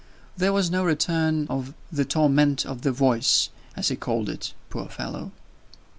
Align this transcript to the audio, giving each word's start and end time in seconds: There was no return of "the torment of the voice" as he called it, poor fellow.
There 0.35 0.51
was 0.51 0.71
no 0.71 0.83
return 0.83 1.45
of 1.47 1.75
"the 1.91 2.05
torment 2.05 2.65
of 2.65 2.81
the 2.81 2.91
voice" 2.91 3.49
as 3.75 3.89
he 3.89 3.95
called 3.95 4.29
it, 4.29 4.53
poor 4.71 4.87
fellow. 4.87 5.31